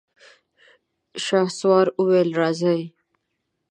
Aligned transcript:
شهسوار 1.23 1.87
وويل: 1.99 2.29
راځئ! 2.39 2.81